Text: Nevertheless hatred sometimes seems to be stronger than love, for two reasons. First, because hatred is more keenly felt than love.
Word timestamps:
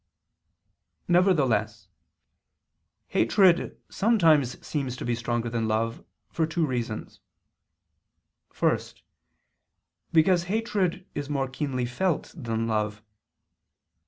Nevertheless 1.07 1.87
hatred 3.09 3.79
sometimes 3.87 4.57
seems 4.65 4.95
to 4.97 5.05
be 5.05 5.13
stronger 5.13 5.47
than 5.47 5.67
love, 5.67 6.03
for 6.31 6.47
two 6.47 6.65
reasons. 6.65 7.19
First, 8.51 9.03
because 10.11 10.45
hatred 10.45 11.05
is 11.13 11.29
more 11.29 11.47
keenly 11.47 11.85
felt 11.85 12.33
than 12.35 12.65
love. 12.65 13.03